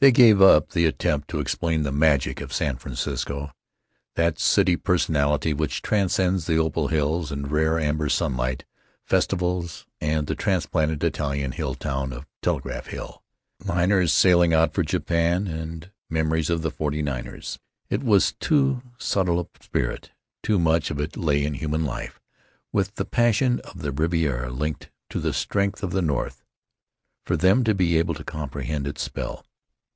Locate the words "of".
2.40-2.54, 12.14-12.26, 16.48-16.62, 20.90-20.98, 23.64-23.82, 25.82-25.90